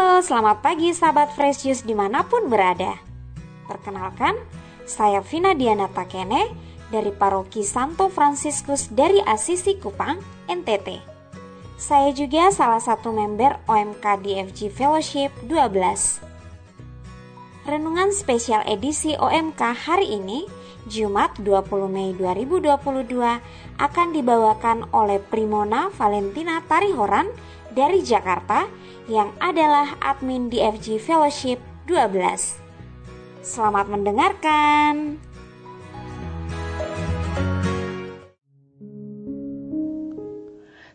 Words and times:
Halo, 0.00 0.24
selamat 0.24 0.64
pagi 0.64 0.96
sahabat 0.96 1.36
Fresh 1.36 1.68
Juice 1.68 1.84
di 1.84 1.92
mana 1.92 2.24
pun 2.24 2.48
berada. 2.48 2.96
Perkenalkan, 3.68 4.32
saya 4.88 5.20
Vina 5.20 5.52
Diana 5.52 5.92
Takene 5.92 6.48
dari 6.88 7.12
Paroki 7.12 7.60
Santo 7.60 8.08
Fransiskus 8.08 8.88
dari 8.88 9.20
Asisi 9.20 9.76
Kupang, 9.76 10.16
NTT. 10.48 11.04
Saya 11.76 12.16
juga 12.16 12.48
salah 12.48 12.80
satu 12.80 13.12
member 13.12 13.60
OMK 13.68 14.24
DFG 14.24 14.72
Fellowship 14.72 15.36
12. 15.44 15.68
Renungan 17.68 18.08
spesial 18.16 18.64
edisi 18.64 19.12
OMK 19.20 19.84
hari 19.84 20.16
ini, 20.16 20.48
Jumat 20.88 21.36
20 21.44 21.92
Mei 21.92 22.16
2022, 22.16 23.20
akan 23.76 24.08
dibawakan 24.16 24.88
oleh 24.96 25.20
Primona 25.20 25.92
Valentina 25.92 26.64
Tarihoran 26.64 27.28
dari 27.74 28.02
Jakarta 28.02 28.66
yang 29.06 29.30
adalah 29.38 29.94
admin 30.02 30.50
DFG 30.50 30.98
Fellowship 30.98 31.58
12. 31.86 32.58
Selamat 33.42 33.86
mendengarkan. 33.90 35.18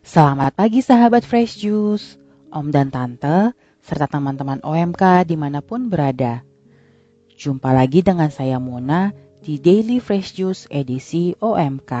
Selamat 0.06 0.54
pagi 0.56 0.80
sahabat 0.80 1.26
Fresh 1.26 1.60
Juice, 1.60 2.16
Om 2.48 2.72
dan 2.72 2.88
Tante, 2.88 3.52
serta 3.84 4.08
teman-teman 4.08 4.64
OMK 4.64 5.28
di 5.28 5.36
mana 5.36 5.60
pun 5.60 5.92
berada. 5.92 6.40
Jumpa 7.36 7.74
lagi 7.76 8.00
dengan 8.00 8.32
saya 8.32 8.56
Mona 8.56 9.12
di 9.44 9.60
Daily 9.60 10.00
Fresh 10.00 10.40
Juice 10.40 10.64
edisi 10.72 11.36
OMK. 11.36 11.92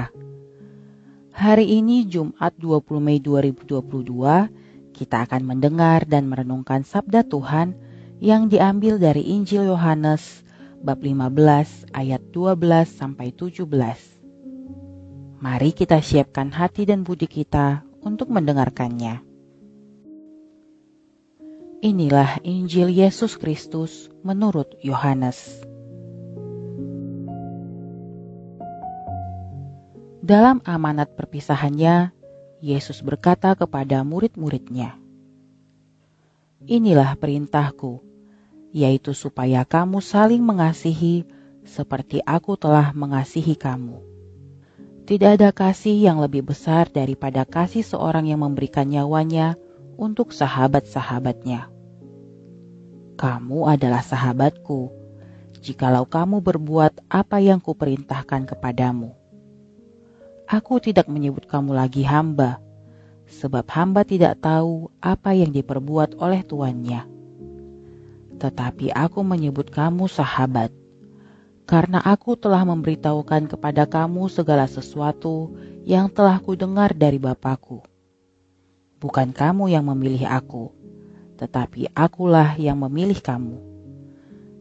Hari 1.36 1.66
ini 1.68 2.08
Jumat 2.08 2.56
20 2.56 2.96
Mei 3.04 3.20
2022, 3.20 4.65
kita 4.96 5.28
akan 5.28 5.44
mendengar 5.44 6.08
dan 6.08 6.24
merenungkan 6.24 6.80
sabda 6.80 7.28
Tuhan 7.28 7.76
yang 8.16 8.48
diambil 8.48 8.96
dari 8.96 9.28
Injil 9.36 9.68
Yohanes 9.68 10.40
bab 10.80 11.04
15 11.04 11.92
ayat 11.92 12.22
12 12.32 12.88
sampai 12.88 13.36
17. 13.36 13.68
Mari 15.36 15.76
kita 15.76 16.00
siapkan 16.00 16.48
hati 16.48 16.88
dan 16.88 17.04
budi 17.04 17.28
kita 17.28 17.84
untuk 18.00 18.32
mendengarkannya. 18.32 19.20
Inilah 21.84 22.40
Injil 22.40 22.88
Yesus 22.88 23.36
Kristus 23.36 24.08
menurut 24.24 24.80
Yohanes. 24.80 25.60
Dalam 30.24 30.64
amanat 30.64 31.12
perpisahannya, 31.14 32.15
Yesus 32.66 32.98
berkata 32.98 33.54
kepada 33.54 34.02
murid-muridnya, 34.02 34.98
Inilah 36.66 37.14
perintahku, 37.14 38.02
yaitu 38.74 39.14
supaya 39.14 39.62
kamu 39.62 40.02
saling 40.02 40.42
mengasihi 40.42 41.22
seperti 41.62 42.18
aku 42.26 42.58
telah 42.58 42.90
mengasihi 42.90 43.54
kamu. 43.54 44.02
Tidak 45.06 45.38
ada 45.38 45.54
kasih 45.54 45.94
yang 45.94 46.18
lebih 46.18 46.42
besar 46.42 46.90
daripada 46.90 47.46
kasih 47.46 47.86
seorang 47.86 48.26
yang 48.26 48.42
memberikan 48.42 48.90
nyawanya 48.90 49.54
untuk 49.94 50.34
sahabat-sahabatnya. 50.34 51.70
Kamu 53.14 53.70
adalah 53.70 54.02
sahabatku, 54.02 54.90
jikalau 55.62 56.02
kamu 56.02 56.42
berbuat 56.42 57.06
apa 57.06 57.38
yang 57.38 57.62
kuperintahkan 57.62 58.50
kepadamu 58.50 59.14
Aku 60.46 60.78
tidak 60.78 61.10
menyebut 61.10 61.50
kamu 61.50 61.74
lagi 61.74 62.06
hamba, 62.06 62.62
sebab 63.26 63.66
hamba 63.66 64.06
tidak 64.06 64.38
tahu 64.38 64.94
apa 65.02 65.34
yang 65.34 65.50
diperbuat 65.50 66.22
oleh 66.22 66.46
tuannya. 66.46 67.02
Tetapi 68.38 68.94
aku 68.94 69.26
menyebut 69.26 69.74
kamu 69.74 70.06
sahabat, 70.06 70.70
karena 71.66 71.98
aku 71.98 72.38
telah 72.38 72.62
memberitahukan 72.62 73.50
kepada 73.50 73.90
kamu 73.90 74.30
segala 74.30 74.70
sesuatu 74.70 75.50
yang 75.82 76.06
telah 76.06 76.38
kudengar 76.38 76.94
dari 76.94 77.18
Bapakku. 77.18 77.82
Bukan 79.02 79.34
kamu 79.34 79.74
yang 79.74 79.82
memilih 79.90 80.30
aku, 80.30 80.70
tetapi 81.42 81.90
akulah 81.90 82.54
yang 82.54 82.78
memilih 82.86 83.18
kamu. 83.18 83.58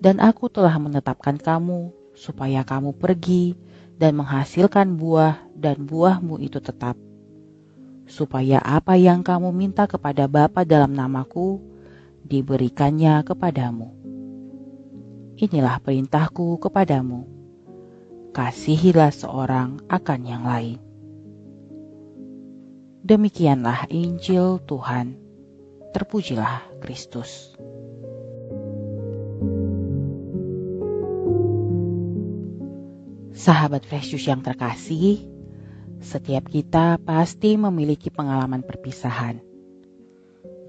Dan 0.02 0.18
aku 0.18 0.50
telah 0.50 0.82
menetapkan 0.82 1.38
kamu 1.38 1.94
supaya 2.18 2.66
kamu 2.66 2.98
pergi 2.98 3.54
dan 3.96 4.20
menghasilkan 4.20 5.00
buah 5.00 5.40
dan 5.56 5.88
buahmu 5.88 6.40
itu 6.44 6.60
tetap. 6.60 7.00
Supaya 8.06 8.62
apa 8.62 9.00
yang 9.00 9.26
kamu 9.26 9.50
minta 9.50 9.90
kepada 9.90 10.30
Bapa 10.30 10.62
dalam 10.62 10.94
namaku, 10.94 11.58
diberikannya 12.26 13.26
kepadamu. 13.26 13.90
Inilah 15.36 15.82
perintahku 15.82 16.62
kepadamu. 16.62 17.28
Kasihilah 18.36 19.12
seorang 19.16 19.84
akan 19.88 20.22
yang 20.28 20.44
lain. 20.44 20.80
Demikianlah 23.06 23.88
Injil 23.94 24.60
Tuhan. 24.66 25.16
Terpujilah 25.94 26.84
Kristus. 26.84 27.56
Sahabat 33.36 33.84
Fresh 33.84 34.16
Juice 34.16 34.32
yang 34.32 34.40
terkasih, 34.40 35.20
setiap 36.00 36.48
kita 36.48 36.96
pasti 37.04 37.60
memiliki 37.60 38.08
pengalaman 38.08 38.64
perpisahan. 38.64 39.44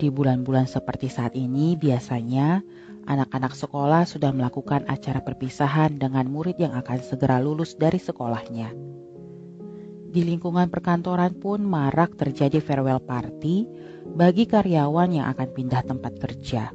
Di 0.03 0.11
bulan-bulan 0.11 0.67
seperti 0.67 1.07
saat 1.07 1.39
ini, 1.39 1.79
biasanya 1.79 2.67
anak-anak 3.07 3.55
sekolah 3.55 4.03
sudah 4.03 4.35
melakukan 4.35 4.83
acara 4.91 5.23
perpisahan 5.23 5.95
dengan 5.95 6.27
murid 6.27 6.59
yang 6.59 6.75
akan 6.75 6.99
segera 7.07 7.39
lulus 7.39 7.79
dari 7.79 8.03
sekolahnya. 8.03 8.75
Di 10.11 10.27
lingkungan 10.27 10.67
perkantoran 10.67 11.39
pun 11.39 11.63
marak 11.63 12.19
terjadi 12.19 12.59
farewell 12.59 12.99
party 12.99 13.63
bagi 14.11 14.43
karyawan 14.43 15.15
yang 15.15 15.31
akan 15.31 15.55
pindah 15.55 15.87
tempat 15.87 16.19
kerja. 16.19 16.75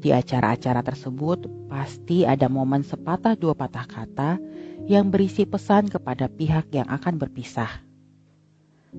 Di 0.00 0.16
acara-acara 0.16 0.80
tersebut 0.80 1.68
pasti 1.68 2.24
ada 2.24 2.48
momen 2.48 2.80
sepatah 2.80 3.36
dua 3.36 3.52
patah 3.52 3.84
kata 3.84 4.40
yang 4.88 5.12
berisi 5.12 5.44
pesan 5.44 5.92
kepada 5.92 6.32
pihak 6.32 6.72
yang 6.72 6.88
akan 6.88 7.20
berpisah. 7.20 7.68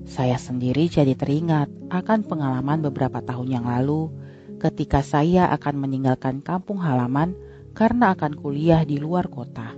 Saya 0.06 0.38
sendiri 0.38 0.86
jadi 0.86 1.18
teringat 1.18 1.68
akan 1.90 2.24
pengalaman 2.24 2.80
beberapa 2.80 3.18
tahun 3.18 3.50
yang 3.50 3.66
lalu 3.66 4.14
ketika 4.62 5.02
saya 5.02 5.50
akan 5.50 5.84
meninggalkan 5.84 6.38
kampung 6.38 6.78
halaman 6.78 7.34
karena 7.74 8.14
akan 8.14 8.38
kuliah 8.38 8.86
di 8.86 9.02
luar 9.02 9.26
kota. 9.26 9.74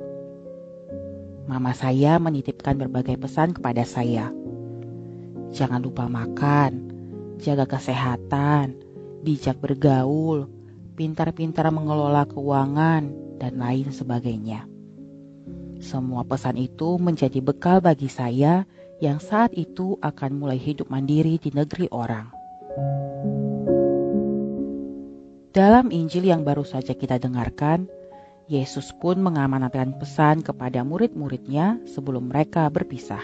Mama 1.49 1.73
saya 1.73 2.21
menitipkan 2.21 2.77
berbagai 2.77 3.17
pesan 3.17 3.57
kepada 3.57 3.83
saya. 3.89 4.29
Jangan 5.57 5.81
lupa 5.81 6.05
makan, 6.07 6.93
jaga 7.41 7.65
kesehatan, 7.65 8.79
bijak 9.27 9.59
bergaul, 9.59 10.54
pintar-pintar 10.95 11.69
mengelola 11.75 12.27
keuangan, 12.27 13.25
dan 13.39 13.59
lain 13.59 13.91
sebagainya. 13.91 14.65
Semua 15.83 16.25
pesan 16.25 16.57
itu 16.57 16.97
menjadi 16.97 17.43
bekal 17.43 17.83
bagi 17.83 18.09
saya 18.09 18.65
yang 19.03 19.19
saat 19.19 19.53
itu 19.53 19.99
akan 20.01 20.39
mulai 20.39 20.57
hidup 20.57 20.89
mandiri 20.89 21.37
di 21.37 21.51
negeri 21.53 21.91
orang. 21.91 22.31
Dalam 25.55 25.95
Injil 25.95 26.27
yang 26.27 26.43
baru 26.43 26.67
saja 26.67 26.99
kita 26.99 27.21
dengarkan, 27.21 27.87
Yesus 28.51 28.91
pun 28.97 29.23
mengamanatkan 29.23 29.97
pesan 29.97 30.43
kepada 30.43 30.83
murid-muridnya 30.83 31.85
sebelum 31.89 32.33
mereka 32.33 32.67
berpisah. 32.73 33.23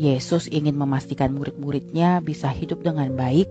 Yesus 0.00 0.48
ingin 0.48 0.74
memastikan 0.74 1.36
murid-muridnya 1.36 2.24
bisa 2.24 2.48
hidup 2.48 2.82
dengan 2.82 3.12
baik 3.14 3.46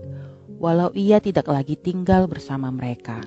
walau 0.62 0.94
ia 0.94 1.18
tidak 1.18 1.50
lagi 1.50 1.74
tinggal 1.74 2.30
bersama 2.30 2.70
mereka 2.70 3.18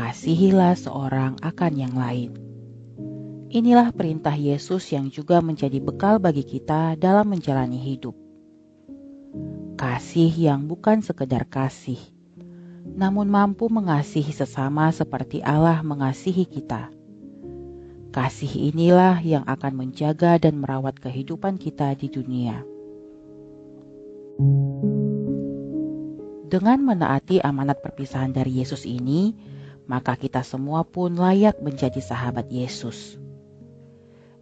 kasihilah 0.00 0.78
seorang 0.78 1.36
akan 1.42 1.72
yang 1.76 1.92
lain. 1.92 2.32
Inilah 3.50 3.90
perintah 3.90 4.32
Yesus 4.32 4.86
yang 4.94 5.10
juga 5.10 5.42
menjadi 5.42 5.82
bekal 5.82 6.22
bagi 6.22 6.46
kita 6.46 6.94
dalam 6.94 7.28
menjalani 7.34 7.76
hidup. 7.76 8.14
Kasih 9.74 10.30
yang 10.30 10.70
bukan 10.70 11.02
sekedar 11.02 11.44
kasih, 11.50 11.98
namun 12.96 13.26
mampu 13.26 13.66
mengasihi 13.66 14.30
sesama 14.30 14.88
seperti 14.94 15.42
Allah 15.42 15.82
mengasihi 15.82 16.46
kita. 16.46 16.88
Kasih 18.14 18.72
inilah 18.72 19.18
yang 19.20 19.42
akan 19.46 19.84
menjaga 19.84 20.38
dan 20.38 20.62
merawat 20.62 20.96
kehidupan 20.96 21.58
kita 21.58 21.92
di 21.98 22.08
dunia. 22.08 22.62
Dengan 26.50 26.82
menaati 26.82 27.38
amanat 27.38 27.78
perpisahan 27.78 28.34
dari 28.34 28.58
Yesus 28.58 28.82
ini, 28.82 29.38
maka 29.86 30.18
kita 30.18 30.42
semua 30.42 30.82
pun 30.82 31.14
layak 31.14 31.62
menjadi 31.62 32.02
sahabat 32.02 32.50
Yesus. 32.50 33.14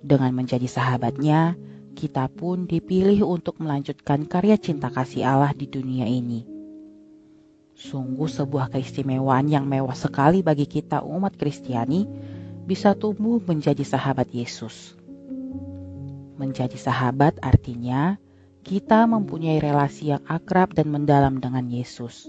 Dengan 0.00 0.32
menjadi 0.32 0.64
sahabatnya, 0.64 1.60
kita 1.92 2.32
pun 2.32 2.64
dipilih 2.64 3.28
untuk 3.28 3.60
melanjutkan 3.60 4.24
karya 4.24 4.56
cinta 4.56 4.88
kasih 4.88 5.28
Allah 5.28 5.52
di 5.52 5.68
dunia 5.68 6.08
ini. 6.08 6.48
Sungguh 7.76 8.24
sebuah 8.24 8.72
keistimewaan 8.72 9.52
yang 9.52 9.68
mewah 9.68 9.92
sekali 9.92 10.40
bagi 10.40 10.64
kita 10.64 11.04
umat 11.04 11.36
Kristiani 11.36 12.08
bisa 12.64 12.96
tumbuh 12.96 13.36
menjadi 13.44 13.84
sahabat 13.84 14.32
Yesus. 14.32 14.96
Menjadi 16.40 16.80
sahabat 16.80 17.36
artinya 17.44 18.16
kita 18.68 19.08
mempunyai 19.08 19.64
relasi 19.64 20.12
yang 20.12 20.20
akrab 20.28 20.76
dan 20.76 20.92
mendalam 20.92 21.40
dengan 21.40 21.72
Yesus. 21.72 22.28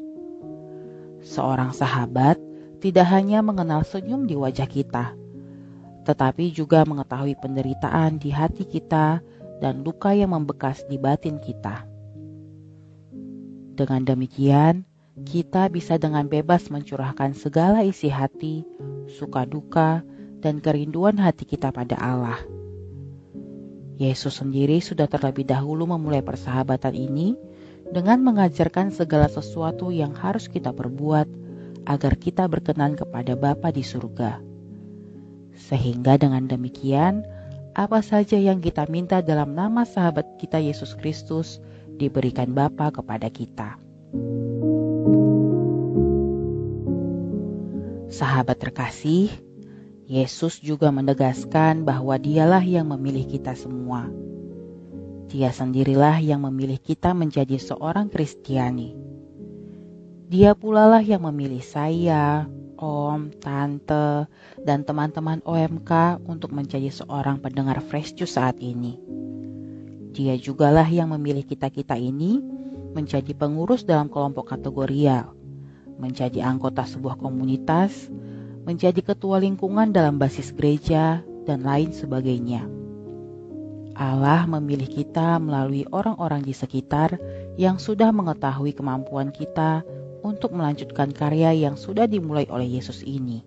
Seorang 1.19 1.75
sahabat 1.75 2.39
tidak 2.79 3.11
hanya 3.11 3.43
mengenal 3.43 3.83
senyum 3.83 4.23
di 4.23 4.39
wajah 4.39 4.63
kita, 4.63 5.19
tetapi 6.07 6.55
juga 6.55 6.87
mengetahui 6.87 7.35
penderitaan 7.43 8.23
di 8.23 8.31
hati 8.31 8.63
kita 8.63 9.19
dan 9.59 9.83
luka 9.83 10.15
yang 10.15 10.31
membekas 10.31 10.79
di 10.87 10.95
batin 10.95 11.43
kita. 11.43 11.83
Dengan 13.75 14.07
demikian, 14.07 14.87
kita 15.27 15.67
bisa 15.67 15.99
dengan 15.99 16.31
bebas 16.31 16.71
mencurahkan 16.71 17.35
segala 17.35 17.83
isi 17.83 18.07
hati, 18.07 18.63
suka 19.11 19.43
duka, 19.43 20.07
dan 20.39 20.63
kerinduan 20.63 21.19
hati 21.19 21.43
kita 21.43 21.75
pada 21.75 21.99
Allah. 21.99 22.39
Yesus 23.99 24.39
sendiri 24.39 24.79
sudah 24.79 25.11
terlebih 25.11 25.43
dahulu 25.43 25.83
memulai 25.83 26.23
persahabatan 26.23 26.95
ini 26.95 27.35
dengan 27.91 28.23
mengajarkan 28.23 28.95
segala 28.95 29.27
sesuatu 29.27 29.91
yang 29.91 30.15
harus 30.15 30.47
kita 30.47 30.71
perbuat 30.71 31.27
agar 31.83 32.15
kita 32.15 32.47
berkenan 32.47 32.95
kepada 32.95 33.35
Bapa 33.35 33.75
di 33.75 33.83
surga. 33.83 34.39
Sehingga 35.51 36.15
dengan 36.15 36.47
demikian, 36.47 37.27
apa 37.75 37.99
saja 37.99 38.39
yang 38.39 38.63
kita 38.63 38.87
minta 38.87 39.19
dalam 39.19 39.51
nama 39.51 39.83
sahabat 39.83 40.39
kita 40.39 40.63
Yesus 40.63 40.95
Kristus 40.95 41.59
diberikan 41.99 42.55
Bapa 42.55 42.95
kepada 42.95 43.27
kita. 43.27 43.75
Sahabat 48.07 48.63
terkasih, 48.63 49.27
Yesus 50.09 50.57
juga 50.57 50.89
menegaskan 50.89 51.85
bahwa 51.85 52.17
Dialah 52.17 52.65
yang 52.65 52.89
memilih 52.89 53.29
kita 53.29 53.53
semua. 53.53 54.09
Dia 55.29 55.53
sendirilah 55.53 56.17
yang 56.17 56.41
memilih 56.49 56.81
kita 56.81 57.13
menjadi 57.13 57.61
seorang 57.61 58.09
Kristiani. 58.09 58.97
Dia 60.25 60.57
pula 60.57 60.89
lah 60.89 61.05
yang 61.05 61.29
memilih 61.29 61.61
saya, 61.61 62.49
om, 62.81 63.29
tante, 63.37 64.25
dan 64.65 64.81
teman-teman 64.81 65.45
OMK 65.45 66.25
untuk 66.25 66.57
menjadi 66.57 66.89
seorang 66.89 67.37
pendengar 67.37 67.77
Fresh 67.77 68.17
Juice 68.17 68.33
saat 68.33 68.57
ini. 68.57 68.97
Dia 70.17 70.33
jugalah 70.41 70.89
yang 70.89 71.13
memilih 71.13 71.45
kita-kita 71.45 71.93
ini 72.01 72.41
menjadi 72.97 73.29
pengurus 73.37 73.85
dalam 73.85 74.09
kelompok 74.09 74.57
kategorial 74.57 75.37
menjadi 75.99 76.47
anggota 76.47 76.87
sebuah 76.87 77.19
komunitas, 77.19 78.07
menjadi 78.69 79.01
ketua 79.01 79.41
lingkungan 79.41 79.89
dalam 79.89 80.21
basis 80.21 80.53
gereja, 80.53 81.25
dan 81.49 81.65
lain 81.65 81.89
sebagainya. 81.89 82.69
Allah 83.97 84.45
memilih 84.45 84.85
kita 84.85 85.41
melalui 85.41 85.89
orang-orang 85.89 86.45
di 86.45 86.53
sekitar 86.53 87.17
yang 87.57 87.81
sudah 87.81 88.13
mengetahui 88.13 88.77
kemampuan 88.77 89.33
kita 89.33 89.81
untuk 90.21 90.53
melanjutkan 90.53 91.09
karya 91.09 91.49
yang 91.57 91.73
sudah 91.73 92.05
dimulai 92.05 92.45
oleh 92.53 92.77
Yesus 92.77 93.01
ini. 93.01 93.41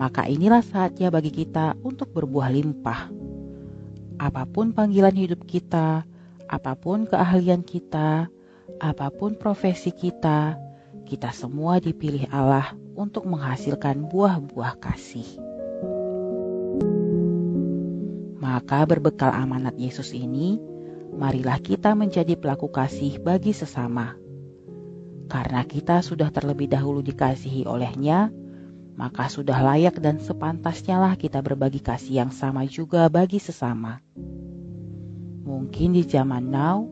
Maka 0.00 0.24
inilah 0.24 0.64
saatnya 0.64 1.12
bagi 1.12 1.30
kita 1.30 1.76
untuk 1.84 2.16
berbuah 2.16 2.48
limpah. 2.48 3.12
Apa 4.16 4.48
pun 4.48 4.72
panggilan 4.72 5.12
hidup 5.12 5.44
kita, 5.44 6.08
apa 6.48 6.72
pun 6.72 7.04
keahlian 7.04 7.60
kita, 7.60 8.32
apa 8.80 9.06
pun 9.12 9.36
profesi 9.36 9.92
kita, 9.92 10.56
kita 11.06 11.30
semua 11.30 11.78
dipilih 11.78 12.26
Allah 12.34 12.74
untuk 12.98 13.30
menghasilkan 13.30 14.10
buah-buah 14.10 14.74
kasih. 14.82 15.38
Maka 18.42 18.82
berbekal 18.90 19.30
amanat 19.30 19.78
Yesus 19.78 20.10
ini, 20.10 20.58
marilah 21.14 21.62
kita 21.62 21.94
menjadi 21.94 22.34
pelaku 22.34 22.66
kasih 22.74 23.22
bagi 23.22 23.54
sesama. 23.54 24.18
Karena 25.30 25.62
kita 25.62 26.02
sudah 26.02 26.34
terlebih 26.34 26.66
dahulu 26.66 27.02
dikasihi 27.06 27.70
olehnya, 27.70 28.34
maka 28.98 29.30
sudah 29.30 29.62
layak 29.62 30.02
dan 30.02 30.18
sepantasnya 30.18 30.98
lah 30.98 31.14
kita 31.14 31.38
berbagi 31.38 31.84
kasih 31.84 32.26
yang 32.26 32.32
sama 32.34 32.66
juga 32.66 33.06
bagi 33.12 33.38
sesama. 33.38 34.02
Mungkin 35.46 35.94
di 35.94 36.02
zaman 36.02 36.50
now, 36.50 36.88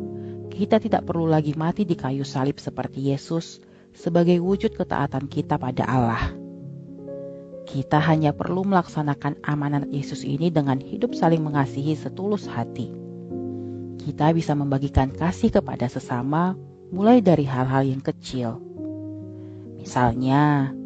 kita 0.53 0.79
tidak 0.79 1.09
perlu 1.09 1.27
lagi 1.27 1.57
mati 1.59 1.83
di 1.83 1.99
kayu 1.99 2.23
salib 2.23 2.63
seperti 2.63 3.11
Yesus, 3.11 3.59
sebagai 3.95 4.43
wujud 4.43 4.75
ketaatan 4.75 5.31
kita 5.31 5.57
pada 5.57 5.87
Allah. 5.87 6.35
Kita 7.65 7.97
hanya 7.97 8.37
perlu 8.37 8.67
melaksanakan 8.67 9.41
amanat 9.41 9.89
Yesus 9.89 10.21
ini 10.27 10.53
dengan 10.53 10.77
hidup 10.83 11.17
saling 11.17 11.41
mengasihi 11.41 11.97
setulus 11.97 12.45
hati. 12.45 12.93
Kita 14.05 14.37
bisa 14.37 14.53
membagikan 14.53 15.09
kasih 15.09 15.49
kepada 15.49 15.89
sesama 15.89 16.53
mulai 16.93 17.25
dari 17.25 17.49
hal-hal 17.49 17.89
yang 17.89 18.05
kecil. 18.05 18.61
Misalnya, 19.81 20.77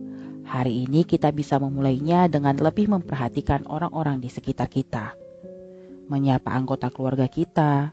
hari 0.47 0.87
ini 0.87 1.03
kita 1.03 1.35
bisa 1.35 1.59
memulainya 1.59 2.31
dengan 2.31 2.55
lebih 2.55 2.87
memperhatikan 2.87 3.67
orang-orang 3.67 4.23
di 4.23 4.31
sekitar 4.31 4.71
kita, 4.71 5.19
menyapa 6.07 6.55
anggota 6.55 6.95
keluarga 6.95 7.27
kita, 7.27 7.91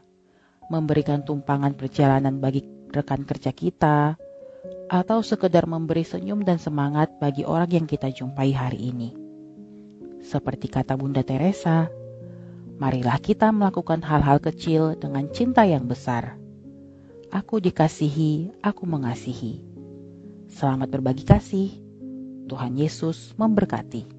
memberikan 0.70 1.26
tumpangan 1.26 1.74
perjalanan 1.74 2.38
bagi 2.38 2.62
rekan 2.94 3.26
kerja 3.26 3.50
kita, 3.50 4.14
atau 4.86 5.22
sekedar 5.22 5.66
memberi 5.66 6.06
senyum 6.06 6.46
dan 6.46 6.62
semangat 6.62 7.10
bagi 7.18 7.42
orang 7.42 7.70
yang 7.70 7.86
kita 7.86 8.10
jumpai 8.10 8.54
hari 8.54 8.90
ini. 8.94 9.10
Seperti 10.22 10.70
kata 10.70 10.98
Bunda 10.98 11.22
Teresa, 11.22 11.90
marilah 12.78 13.18
kita 13.18 13.50
melakukan 13.50 14.02
hal-hal 14.02 14.42
kecil 14.42 14.98
dengan 14.98 15.30
cinta 15.30 15.66
yang 15.66 15.86
besar. 15.86 16.38
Aku 17.30 17.58
dikasihi, 17.58 18.62
aku 18.62 18.86
mengasihi. 18.86 19.62
Selamat 20.46 20.88
berbagi 20.88 21.26
kasih. 21.26 21.70
Tuhan 22.46 22.78
Yesus 22.78 23.34
memberkati. 23.34 24.15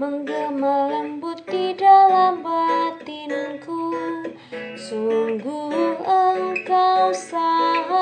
Menggema 0.00 0.88
lembut 0.88 1.44
di 1.44 1.76
dalam 1.76 2.40
batinku. 2.40 3.92
Sungguh 4.72 6.00
engkau 6.00 7.12
sahabatku 7.12 8.00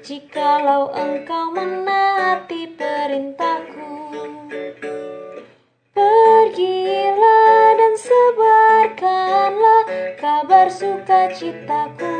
Jikalau 0.00 0.88
engkau 0.96 1.52
menaati 1.52 2.64
perintahku. 2.72 3.92
Pergilah 5.92 7.76
dan 7.76 7.92
sebarkanlah 8.00 9.84
kabar 10.16 10.72
sukacitaku. 10.72 12.16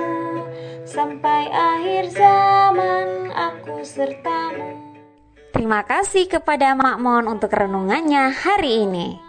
Sampai 0.85 1.49
akhir 1.49 2.13
zaman 2.13 3.33
aku 3.33 3.81
sertamu 3.81 4.92
Terima 5.53 5.85
kasih 5.85 6.33
kepada 6.33 6.73
Makmon 6.73 7.29
untuk 7.29 7.53
renungannya 7.53 8.33
hari 8.33 8.89
ini. 8.89 9.21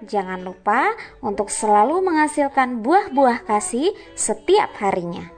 Jangan 0.00 0.40
lupa 0.40 0.96
untuk 1.20 1.52
selalu 1.52 2.00
menghasilkan 2.00 2.80
buah-buah 2.80 3.44
kasih 3.44 3.92
setiap 4.16 4.72
harinya. 4.80 5.28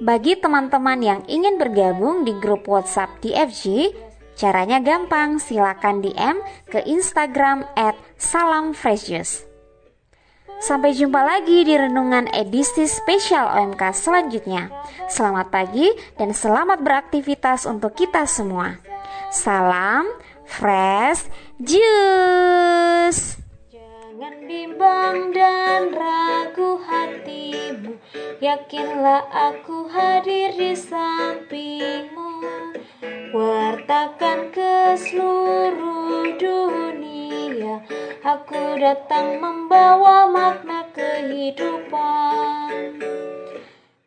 Bagi 0.00 0.40
teman-teman 0.40 1.04
yang 1.04 1.20
ingin 1.28 1.60
bergabung 1.60 2.24
di 2.24 2.32
grup 2.40 2.64
WhatsApp 2.64 3.20
DFG, 3.20 3.92
caranya 4.40 4.80
gampang, 4.80 5.36
silakan 5.36 6.00
DM 6.00 6.40
ke 6.72 6.80
Instagram 6.88 7.68
at 7.76 7.94
salamfreshjuice. 8.16 9.51
Sampai 10.62 10.94
jumpa 10.94 11.26
lagi 11.26 11.66
di 11.66 11.74
renungan 11.74 12.30
edisi 12.30 12.86
spesial 12.86 13.50
OMK 13.50 13.82
selanjutnya. 13.90 14.70
Selamat 15.10 15.50
pagi 15.50 15.90
dan 16.14 16.30
selamat 16.30 16.86
beraktivitas 16.86 17.66
untuk 17.66 17.98
kita 17.98 18.22
semua. 18.30 18.78
Salam 19.34 20.06
fresh 20.46 21.26
juice. 21.58 23.42
Jangan 23.74 24.34
bimbang 24.46 25.34
dan 25.34 25.90
ragu 25.98 26.78
hatimu, 26.78 27.98
yakinlah 28.38 29.26
aku 29.34 29.90
hadir 29.90 30.54
di 30.54 30.78
sampingmu. 30.78 32.30
Wartakan 33.34 34.54
ke 34.54 34.94
seluruh 34.94 36.38
dunia 36.38 37.21
Ya. 37.52 37.84
Aku 38.24 38.80
datang 38.80 39.36
membawa 39.36 40.24
makna 40.24 40.88
kehidupan. 40.96 42.96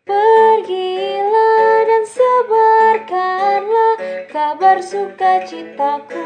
Pergilah 0.02 1.78
dan 1.86 2.04
sebarkanlah 2.10 3.96
kabar 4.34 4.82
sukacitaku. 4.82 6.25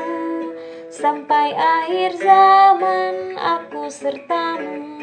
Sampai 0.87 1.51
akhir 1.59 2.23
zaman 2.23 3.35
aku 3.35 3.91
sertamu. 3.91 4.98